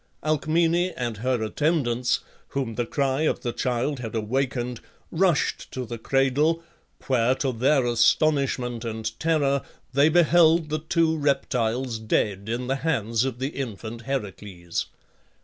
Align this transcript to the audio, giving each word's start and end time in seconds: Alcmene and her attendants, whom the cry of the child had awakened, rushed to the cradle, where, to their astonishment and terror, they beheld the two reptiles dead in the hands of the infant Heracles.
Alcmene 0.23 0.93
and 0.97 1.17
her 1.17 1.43
attendants, 1.43 2.21
whom 2.47 2.73
the 2.73 2.87
cry 2.87 3.21
of 3.21 3.41
the 3.41 3.53
child 3.53 3.99
had 3.99 4.15
awakened, 4.15 4.79
rushed 5.11 5.71
to 5.71 5.85
the 5.85 5.99
cradle, 5.99 6.63
where, 7.05 7.35
to 7.35 7.51
their 7.51 7.85
astonishment 7.85 8.83
and 8.83 9.19
terror, 9.19 9.61
they 9.93 10.09
beheld 10.09 10.69
the 10.69 10.79
two 10.79 11.15
reptiles 11.15 11.99
dead 11.99 12.49
in 12.49 12.65
the 12.65 12.77
hands 12.77 13.25
of 13.25 13.37
the 13.37 13.49
infant 13.49 14.01
Heracles. 14.01 14.87